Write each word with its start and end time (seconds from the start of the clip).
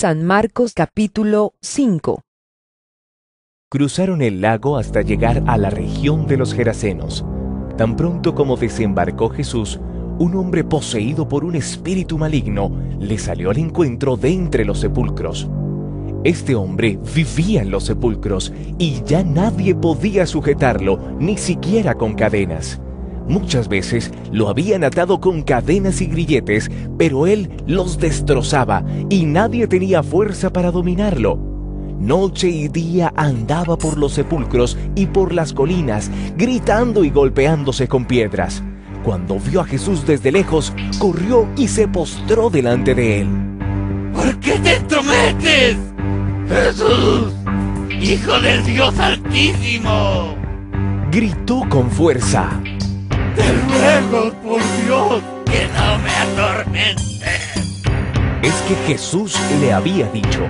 San 0.00 0.22
Marcos 0.22 0.74
capítulo 0.74 1.54
5 1.60 2.22
Cruzaron 3.68 4.22
el 4.22 4.40
lago 4.40 4.76
hasta 4.76 5.02
llegar 5.02 5.42
a 5.48 5.58
la 5.58 5.70
región 5.70 6.28
de 6.28 6.36
los 6.36 6.54
Gerasenos. 6.54 7.24
Tan 7.76 7.96
pronto 7.96 8.32
como 8.36 8.56
desembarcó 8.56 9.28
Jesús, 9.28 9.80
un 10.20 10.36
hombre 10.36 10.62
poseído 10.62 11.26
por 11.26 11.44
un 11.44 11.56
espíritu 11.56 12.16
maligno 12.16 12.70
le 13.00 13.18
salió 13.18 13.50
al 13.50 13.58
encuentro 13.58 14.16
de 14.16 14.28
entre 14.28 14.64
los 14.64 14.78
sepulcros. 14.78 15.50
Este 16.22 16.54
hombre 16.54 17.00
vivía 17.12 17.62
en 17.62 17.72
los 17.72 17.82
sepulcros 17.82 18.52
y 18.78 19.02
ya 19.02 19.24
nadie 19.24 19.74
podía 19.74 20.26
sujetarlo, 20.26 21.16
ni 21.18 21.36
siquiera 21.38 21.96
con 21.96 22.14
cadenas. 22.14 22.80
Muchas 23.28 23.68
veces 23.68 24.10
lo 24.32 24.48
habían 24.48 24.84
atado 24.84 25.20
con 25.20 25.42
cadenas 25.42 26.00
y 26.00 26.06
grilletes, 26.06 26.70
pero 26.96 27.26
él 27.26 27.50
los 27.66 27.98
destrozaba 27.98 28.84
y 29.10 29.26
nadie 29.26 29.66
tenía 29.66 30.02
fuerza 30.02 30.50
para 30.50 30.70
dominarlo. 30.70 31.38
Noche 32.00 32.48
y 32.48 32.68
día 32.68 33.12
andaba 33.16 33.76
por 33.76 33.98
los 33.98 34.12
sepulcros 34.12 34.78
y 34.94 35.06
por 35.06 35.34
las 35.34 35.52
colinas, 35.52 36.10
gritando 36.36 37.04
y 37.04 37.10
golpeándose 37.10 37.88
con 37.88 38.06
piedras. 38.06 38.62
Cuando 39.04 39.38
vio 39.38 39.60
a 39.60 39.64
Jesús 39.64 40.06
desde 40.06 40.32
lejos, 40.32 40.72
corrió 40.98 41.48
y 41.56 41.68
se 41.68 41.88
postró 41.88 42.50
delante 42.50 42.94
de 42.94 43.22
él. 43.22 43.28
¿Por 44.12 44.38
qué 44.40 44.52
te 44.58 44.76
entrometes? 44.76 45.76
Jesús, 46.48 47.34
Hijo 48.00 48.40
del 48.40 48.64
Dios 48.64 48.98
Altísimo. 48.98 50.34
Gritó 51.10 51.64
con 51.68 51.90
fuerza. 51.90 52.60
Te 53.38 53.52
ruego, 53.52 54.32
por 54.42 54.60
Dios, 54.84 55.22
que 55.46 55.66
no 55.68 55.98
me 55.98 56.10
atormentes. 56.10 57.06
Es 58.42 58.54
que 58.68 58.74
Jesús 58.86 59.34
le 59.60 59.72
había 59.72 60.06
dicho, 60.10 60.46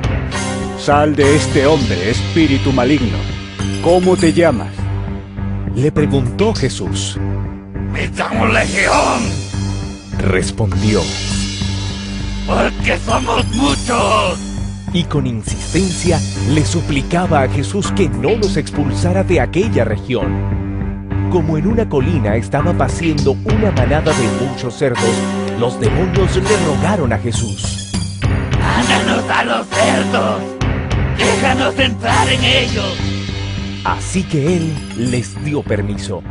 Sal 0.78 1.14
de 1.16 1.36
este 1.36 1.66
hombre, 1.66 2.10
espíritu 2.10 2.72
maligno. 2.72 3.18
¿Cómo 3.82 4.16
te 4.16 4.32
llamas? 4.32 4.72
le 5.74 5.92
preguntó 5.92 6.54
Jesús. 6.54 7.16
Me 7.92 8.08
llamo 8.08 8.46
Legión, 8.46 9.20
Respondió, 10.18 11.00
porque 12.46 12.98
somos 13.06 13.44
muchos. 13.54 14.38
y 14.92 15.04
con 15.04 15.26
insistencia 15.26 16.18
le 16.50 16.64
suplicaba 16.64 17.42
a 17.42 17.48
Jesús 17.48 17.92
que 17.92 18.08
no 18.08 18.30
los 18.36 18.56
expulsara 18.56 19.22
de 19.22 19.40
aquella 19.40 19.84
región. 19.84 20.67
Como 21.30 21.58
en 21.58 21.66
una 21.66 21.86
colina 21.86 22.36
estaba 22.36 22.72
paciendo 22.72 23.32
una 23.32 23.70
manada 23.72 24.12
de 24.14 24.46
muchos 24.46 24.74
cerdos, 24.74 25.04
los 25.60 25.78
demonios 25.78 26.34
le 26.36 26.66
rogaron 26.66 27.12
a 27.12 27.18
Jesús. 27.18 27.92
Ánanos 28.62 29.28
a 29.28 29.44
los 29.44 29.66
cerdos. 29.66 30.40
Déjanos 31.18 31.78
entrar 31.78 32.28
en 32.30 32.42
ellos. 32.42 32.96
Así 33.84 34.22
que 34.22 34.56
él 34.56 34.72
les 34.96 35.44
dio 35.44 35.62
permiso. 35.62 36.22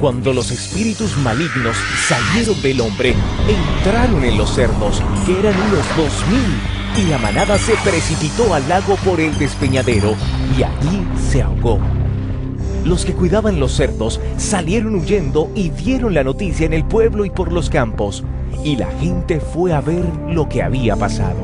Cuando 0.00 0.32
los 0.32 0.50
espíritus 0.50 1.16
malignos 1.18 1.76
salieron 2.08 2.60
del 2.62 2.80
hombre, 2.80 3.14
entraron 3.48 4.24
en 4.24 4.36
los 4.36 4.52
cerdos, 4.54 5.02
que 5.24 5.38
eran 5.38 5.54
unos 5.54 5.96
dos 5.96 6.24
mil, 6.28 7.04
y 7.04 7.08
la 7.08 7.18
manada 7.18 7.56
se 7.58 7.74
precipitó 7.76 8.52
al 8.52 8.68
lago 8.68 8.96
por 8.96 9.20
el 9.20 9.38
despeñadero, 9.38 10.16
y 10.58 10.64
allí 10.64 11.06
se 11.30 11.42
ahogó. 11.42 11.78
Los 12.86 13.04
que 13.04 13.14
cuidaban 13.14 13.58
los 13.58 13.72
cerdos 13.72 14.20
salieron 14.36 14.94
huyendo 14.94 15.50
y 15.56 15.70
dieron 15.70 16.14
la 16.14 16.22
noticia 16.22 16.66
en 16.66 16.72
el 16.72 16.84
pueblo 16.84 17.24
y 17.24 17.30
por 17.30 17.50
los 17.50 17.68
campos, 17.68 18.22
y 18.62 18.76
la 18.76 18.86
gente 19.00 19.40
fue 19.40 19.72
a 19.72 19.80
ver 19.80 20.04
lo 20.28 20.48
que 20.48 20.62
había 20.62 20.94
pasado. 20.94 21.40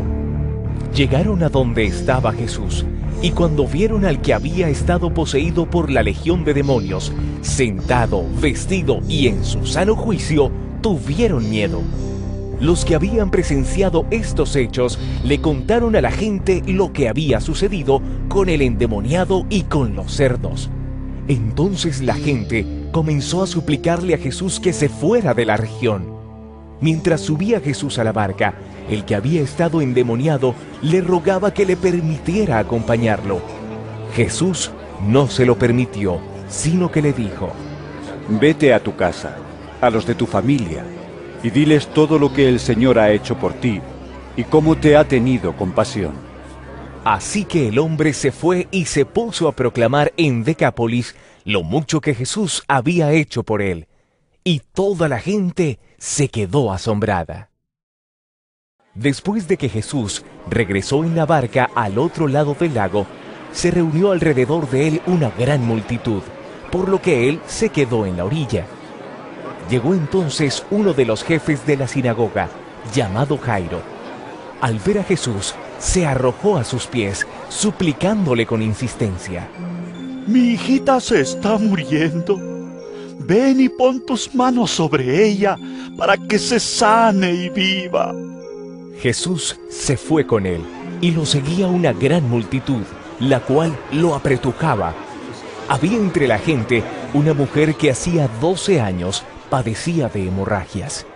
Llegaron 0.94 1.42
a 1.42 1.48
donde 1.48 1.84
estaba 1.84 2.32
Jesús, 2.32 2.86
y 3.22 3.32
cuando 3.32 3.66
vieron 3.66 4.04
al 4.04 4.20
que 4.20 4.34
había 4.34 4.68
estado 4.68 5.12
poseído 5.12 5.68
por 5.68 5.90
la 5.90 6.04
legión 6.04 6.44
de 6.44 6.54
demonios, 6.54 7.12
sentado, 7.40 8.24
vestido 8.40 9.00
y 9.08 9.26
en 9.26 9.44
su 9.44 9.66
sano 9.66 9.96
juicio, 9.96 10.52
tuvieron 10.80 11.50
miedo. 11.50 11.80
Los 12.60 12.84
que 12.84 12.94
habían 12.94 13.32
presenciado 13.32 14.06
estos 14.12 14.54
hechos 14.54 14.96
le 15.24 15.40
contaron 15.40 15.96
a 15.96 16.02
la 16.02 16.12
gente 16.12 16.62
lo 16.68 16.92
que 16.92 17.08
había 17.08 17.40
sucedido 17.40 18.00
con 18.28 18.48
el 18.48 18.62
endemoniado 18.62 19.44
y 19.50 19.62
con 19.62 19.96
los 19.96 20.12
cerdos. 20.12 20.70
Entonces 21.32 22.02
la 22.02 22.12
gente 22.12 22.66
comenzó 22.92 23.42
a 23.42 23.46
suplicarle 23.46 24.12
a 24.12 24.18
Jesús 24.18 24.60
que 24.60 24.74
se 24.74 24.90
fuera 24.90 25.32
de 25.32 25.46
la 25.46 25.56
región. 25.56 26.12
Mientras 26.82 27.22
subía 27.22 27.58
Jesús 27.58 27.98
a 27.98 28.04
la 28.04 28.12
barca, 28.12 28.52
el 28.90 29.06
que 29.06 29.14
había 29.14 29.40
estado 29.40 29.80
endemoniado 29.80 30.54
le 30.82 31.00
rogaba 31.00 31.54
que 31.54 31.64
le 31.64 31.74
permitiera 31.74 32.58
acompañarlo. 32.58 33.40
Jesús 34.14 34.72
no 35.08 35.26
se 35.26 35.46
lo 35.46 35.56
permitió, 35.56 36.18
sino 36.50 36.92
que 36.92 37.00
le 37.00 37.14
dijo, 37.14 37.50
Vete 38.28 38.74
a 38.74 38.82
tu 38.82 38.94
casa, 38.94 39.38
a 39.80 39.88
los 39.88 40.06
de 40.06 40.14
tu 40.14 40.26
familia, 40.26 40.84
y 41.42 41.48
diles 41.48 41.86
todo 41.94 42.18
lo 42.18 42.34
que 42.34 42.46
el 42.46 42.60
Señor 42.60 42.98
ha 42.98 43.10
hecho 43.10 43.38
por 43.38 43.54
ti 43.54 43.80
y 44.36 44.44
cómo 44.44 44.76
te 44.76 44.98
ha 44.98 45.08
tenido 45.08 45.56
compasión. 45.56 46.12
Así 47.04 47.44
que 47.44 47.66
el 47.68 47.80
hombre 47.80 48.12
se 48.12 48.30
fue 48.30 48.68
y 48.70 48.84
se 48.84 49.04
puso 49.04 49.48
a 49.48 49.52
proclamar 49.52 50.12
en 50.16 50.44
Decápolis 50.44 51.16
lo 51.44 51.64
mucho 51.64 52.00
que 52.00 52.14
Jesús 52.14 52.62
había 52.68 53.10
hecho 53.12 53.42
por 53.42 53.60
él. 53.60 53.88
Y 54.44 54.60
toda 54.72 55.08
la 55.08 55.18
gente 55.18 55.80
se 55.98 56.28
quedó 56.28 56.72
asombrada. 56.72 57.50
Después 58.94 59.48
de 59.48 59.56
que 59.56 59.68
Jesús 59.68 60.24
regresó 60.48 61.02
en 61.02 61.16
la 61.16 61.26
barca 61.26 61.70
al 61.74 61.98
otro 61.98 62.28
lado 62.28 62.54
del 62.54 62.74
lago, 62.74 63.06
se 63.52 63.72
reunió 63.72 64.12
alrededor 64.12 64.70
de 64.70 64.86
él 64.86 65.02
una 65.06 65.30
gran 65.30 65.64
multitud, 65.64 66.22
por 66.70 66.88
lo 66.88 67.02
que 67.02 67.28
él 67.28 67.40
se 67.46 67.70
quedó 67.70 68.06
en 68.06 68.16
la 68.16 68.24
orilla. 68.24 68.66
Llegó 69.68 69.94
entonces 69.94 70.64
uno 70.70 70.92
de 70.92 71.04
los 71.04 71.24
jefes 71.24 71.66
de 71.66 71.76
la 71.76 71.88
sinagoga, 71.88 72.48
llamado 72.94 73.38
Jairo. 73.38 73.80
Al 74.60 74.78
ver 74.78 74.98
a 74.98 75.04
Jesús, 75.04 75.54
se 75.82 76.06
arrojó 76.06 76.56
a 76.56 76.64
sus 76.64 76.86
pies, 76.86 77.26
suplicándole 77.48 78.46
con 78.46 78.62
insistencia. 78.62 79.48
Mi 80.28 80.52
hijita 80.52 81.00
se 81.00 81.20
está 81.20 81.58
muriendo. 81.58 82.38
Ven 83.18 83.60
y 83.60 83.68
pon 83.68 84.06
tus 84.06 84.32
manos 84.32 84.70
sobre 84.70 85.26
ella 85.26 85.58
para 85.98 86.16
que 86.16 86.38
se 86.38 86.60
sane 86.60 87.32
y 87.32 87.48
viva. 87.50 88.14
Jesús 89.00 89.58
se 89.68 89.96
fue 89.96 90.24
con 90.24 90.46
él 90.46 90.64
y 91.00 91.10
lo 91.10 91.26
seguía 91.26 91.66
una 91.66 91.92
gran 91.92 92.30
multitud, 92.30 92.84
la 93.18 93.40
cual 93.40 93.76
lo 93.90 94.14
apretujaba. 94.14 94.94
Había 95.68 95.96
entre 95.96 96.28
la 96.28 96.38
gente 96.38 96.84
una 97.12 97.34
mujer 97.34 97.74
que 97.74 97.90
hacía 97.90 98.28
12 98.40 98.80
años 98.80 99.24
padecía 99.50 100.08
de 100.08 100.28
hemorragias. 100.28 101.06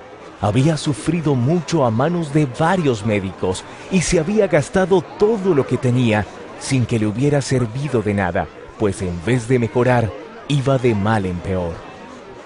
Había 0.40 0.76
sufrido 0.76 1.34
mucho 1.34 1.84
a 1.84 1.90
manos 1.90 2.32
de 2.34 2.46
varios 2.58 3.06
médicos 3.06 3.64
y 3.90 4.02
se 4.02 4.20
había 4.20 4.46
gastado 4.48 5.02
todo 5.18 5.54
lo 5.54 5.66
que 5.66 5.78
tenía 5.78 6.26
sin 6.60 6.86
que 6.86 6.98
le 6.98 7.06
hubiera 7.06 7.40
servido 7.42 8.02
de 8.02 8.14
nada, 8.14 8.46
pues 8.78 9.00
en 9.02 9.18
vez 9.24 9.48
de 9.48 9.58
mejorar, 9.58 10.10
iba 10.48 10.78
de 10.78 10.94
mal 10.94 11.26
en 11.26 11.36
peor. 11.38 11.72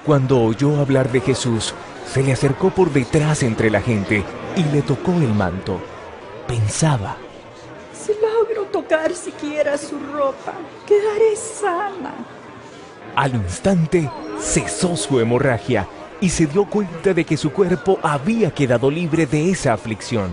Cuando 0.06 0.40
oyó 0.42 0.80
hablar 0.80 1.10
de 1.10 1.20
Jesús, 1.20 1.74
se 2.12 2.22
le 2.22 2.32
acercó 2.32 2.70
por 2.70 2.92
detrás 2.92 3.42
entre 3.42 3.70
la 3.70 3.80
gente 3.80 4.24
y 4.56 4.62
le 4.64 4.82
tocó 4.82 5.12
el 5.12 5.34
manto. 5.34 5.80
Pensaba, 6.46 7.16
Si 7.92 8.12
logro 8.14 8.64
tocar 8.72 9.12
siquiera 9.14 9.76
su 9.76 9.98
ropa, 10.12 10.54
quedaré 10.86 11.36
sana. 11.36 12.14
al 13.16 13.34
instante 13.34 14.10
cesó 14.40 14.96
su 14.96 15.20
hemorragia 15.20 15.86
y 16.20 16.28
se 16.28 16.46
dio 16.46 16.64
cuenta 16.64 17.14
de 17.14 17.24
que 17.24 17.36
su 17.36 17.50
cuerpo 17.50 17.98
había 18.02 18.50
quedado 18.50 18.90
libre 18.90 19.26
de 19.26 19.50
esa 19.50 19.72
aflicción. 19.72 20.30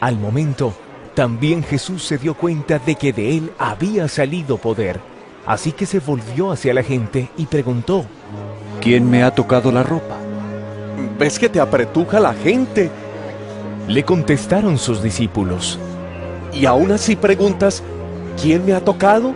Al 0.00 0.18
momento, 0.18 0.74
también 1.14 1.62
Jesús 1.62 2.04
se 2.04 2.18
dio 2.18 2.34
cuenta 2.34 2.78
de 2.78 2.94
que 2.94 3.12
de 3.12 3.36
él 3.36 3.52
había 3.58 4.06
salido 4.08 4.58
poder, 4.58 5.00
así 5.46 5.72
que 5.72 5.86
se 5.86 5.98
volvió 6.00 6.52
hacia 6.52 6.74
la 6.74 6.82
gente 6.82 7.30
y 7.36 7.46
preguntó, 7.46 8.04
¿Quién 8.80 9.10
me 9.10 9.22
ha 9.24 9.34
tocado 9.34 9.72
la 9.72 9.82
ropa? 9.82 10.16
¿Ves 11.18 11.38
que 11.38 11.48
te 11.48 11.60
apretuja 11.60 12.20
la 12.20 12.34
gente? 12.34 12.90
le 13.88 14.04
contestaron 14.04 14.76
sus 14.76 15.02
discípulos. 15.02 15.78
Y 16.52 16.66
aún 16.66 16.92
así 16.92 17.16
preguntas, 17.16 17.82
¿quién 18.40 18.64
me 18.66 18.74
ha 18.74 18.84
tocado? 18.84 19.32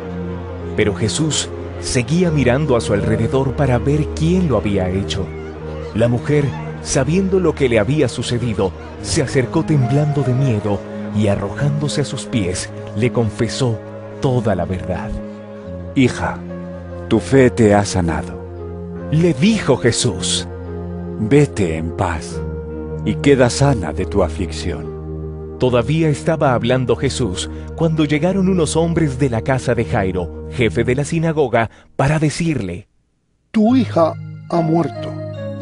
Pero 0.77 0.95
Jesús 0.95 1.49
seguía 1.81 2.31
mirando 2.31 2.77
a 2.77 2.81
su 2.81 2.93
alrededor 2.93 3.57
para 3.57 3.79
ver 3.79 4.07
quién 4.15 4.49
lo 4.49 4.59
había 4.59 4.89
hecho. 4.91 5.27
La 5.95 6.09
mujer, 6.09 6.45
sabiendo 6.83 7.39
lo 7.39 7.55
que 7.55 7.69
le 7.69 7.79
había 7.79 8.09
sucedido, 8.09 8.73
se 9.03 9.23
acercó 9.23 9.65
temblando 9.65 10.23
de 10.23 10.35
miedo 10.35 10.81
y 11.15 11.29
arrojándose 11.29 12.01
a 12.01 12.05
sus 12.05 12.25
pies, 12.25 12.71
le 12.97 13.13
confesó 13.13 13.79
toda 14.21 14.55
la 14.55 14.65
verdad. 14.65 15.11
Hija, 15.95 16.39
tu 17.09 17.21
fe 17.21 17.51
te 17.51 17.75
ha 17.75 17.85
sanado. 17.85 18.41
Le 19.11 19.35
dijo 19.35 19.77
Jesús, 19.77 20.49
Vete 21.21 21.77
en 21.77 21.95
paz 21.97 22.41
y 23.05 23.17
queda 23.17 23.51
sana 23.51 23.93
de 23.93 24.07
tu 24.07 24.23
aflicción. 24.23 25.59
Todavía 25.59 26.09
estaba 26.09 26.55
hablando 26.55 26.97
Jesús 26.97 27.51
cuando 27.77 28.05
llegaron 28.05 28.49
unos 28.49 28.75
hombres 28.75 29.19
de 29.19 29.31
la 29.31 29.43
casa 29.43 29.75
de 29.75 29.85
Jairo, 29.85 30.49
jefe 30.51 30.83
de 30.83 30.95
la 30.95 31.05
sinagoga, 31.05 31.71
para 31.95 32.19
decirle, 32.19 32.89
Tu 33.51 33.77
hija 33.77 34.15
ha 34.51 34.61
muerto. 34.61 35.12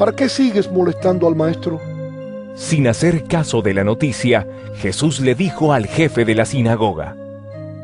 ¿Para 0.01 0.13
qué 0.13 0.31
sigues 0.31 0.73
molestando 0.73 1.29
al 1.29 1.37
maestro? 1.37 1.79
Sin 2.55 2.89
hacer 2.89 3.25
caso 3.25 3.61
de 3.61 3.75
la 3.75 3.85
noticia, 3.85 4.49
Jesús 4.77 5.21
le 5.21 5.35
dijo 5.35 5.75
al 5.75 5.87
jefe 5.87 6.25
de 6.25 6.35
la 6.35 6.47
sinagoga, 6.47 7.15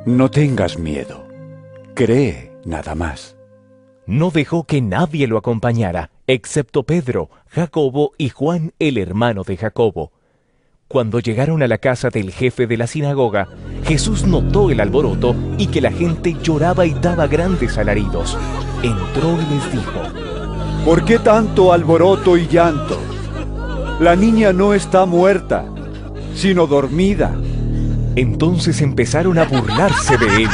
No 0.07 0.31
tengas 0.31 0.79
miedo, 0.79 1.27
cree 1.93 2.53
nada 2.65 2.95
más. 2.95 3.37
No 4.07 4.31
dejó 4.31 4.65
que 4.65 4.81
nadie 4.81 5.27
lo 5.27 5.37
acompañara, 5.37 6.09
excepto 6.27 6.85
Pedro, 6.85 7.29
Jacobo 7.51 8.13
y 8.17 8.31
Juan 8.31 8.73
el 8.79 8.97
hermano 8.97 9.43
de 9.43 9.59
Jacobo. 9.59 10.11
Cuando 10.89 11.21
llegaron 11.21 11.63
a 11.63 11.69
la 11.69 11.77
casa 11.77 12.09
del 12.09 12.33
jefe 12.33 12.67
de 12.67 12.79
la 12.79 12.87
sinagoga, 12.87 13.47
Jesús 13.85 14.27
notó 14.27 14.71
el 14.71 14.81
alboroto 14.81 15.37
y 15.59 15.67
que 15.67 15.83
la 15.83 15.93
gente 15.93 16.35
lloraba 16.43 16.87
y 16.87 16.95
daba 16.95 17.27
grandes 17.27 17.77
alaridos. 17.77 18.39
Entró 18.83 19.35
y 19.35 19.55
les 19.55 19.71
dijo, 19.71 20.26
¿Por 20.87 21.05
qué 21.05 21.19
tanto 21.19 21.73
alboroto 21.73 22.37
y 22.37 22.47
llanto? 22.47 22.97
La 23.99 24.15
niña 24.15 24.53
no 24.53 24.73
está 24.73 25.05
muerta, 25.05 25.67
sino 26.37 26.69
dormida. 26.69 27.37
Entonces 28.15 28.81
empezaron 28.81 29.37
a 29.37 29.47
burlarse 29.47 30.17
de 30.17 30.45
él, 30.45 30.49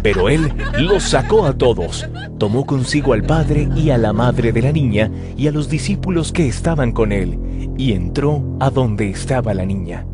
pero 0.00 0.28
él 0.28 0.54
los 0.78 1.02
sacó 1.02 1.46
a 1.46 1.58
todos. 1.58 2.08
Tomó 2.38 2.64
consigo 2.64 3.12
al 3.12 3.24
padre 3.24 3.68
y 3.74 3.90
a 3.90 3.98
la 3.98 4.12
madre 4.12 4.52
de 4.52 4.62
la 4.62 4.70
niña 4.70 5.10
y 5.36 5.48
a 5.48 5.50
los 5.50 5.68
discípulos 5.68 6.30
que 6.30 6.46
estaban 6.46 6.92
con 6.92 7.10
él, 7.10 7.40
y 7.76 7.94
entró 7.94 8.56
a 8.60 8.70
donde 8.70 9.10
estaba 9.10 9.52
la 9.52 9.66
niña. 9.66 10.06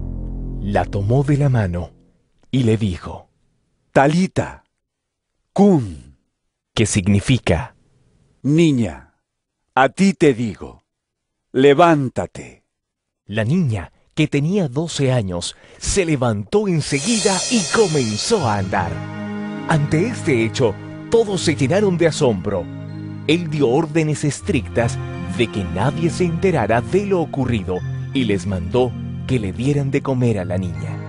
La 0.63 0.87
tomó 0.87 1.25
de 1.25 1.37
la 1.37 1.51
mano 1.51 1.91
y 2.51 2.63
le 2.63 2.79
dijo, 2.79 3.29
Talita, 3.93 4.65
cum, 5.53 6.15
que 6.73 6.87
significa, 6.87 7.77
niña, 8.43 9.08
a 9.81 9.91
ti 9.91 10.13
te 10.13 10.35
digo, 10.35 10.83
levántate. 11.53 12.65
la 13.27 13.45
niña, 13.45 13.93
que 14.17 14.27
tenía 14.27 14.67
12 14.67 15.13
años, 15.13 15.55
se 15.79 16.05
levantó 16.05 16.67
enseguida 16.67 17.39
y 17.53 17.63
comenzó 17.73 18.49
a 18.49 18.59
andar. 18.59 18.91
Ante 19.69 20.09
este 20.09 20.45
hecho, 20.45 20.75
todos 21.13 21.43
se 21.43 21.55
llenaron 21.55 21.97
de 21.97 22.09
asombro. 22.09 22.65
Él 23.29 23.51
dio 23.51 23.69
órdenes 23.69 24.25
estrictas 24.25 24.99
de 25.37 25.47
que 25.47 25.63
nadie 25.63 26.11
se 26.11 26.25
enterara 26.25 26.81
de 26.81 27.07
lo 27.07 27.21
ocurrido 27.21 27.79
y 28.13 28.25
les 28.25 28.49
mandó 28.49 28.91
que 29.29 29.39
le 29.39 29.53
dieran 29.53 29.93
de 29.93 30.03
comer 30.03 30.41
a 30.41 30.45
la 30.45 30.59
niña. 30.59 31.08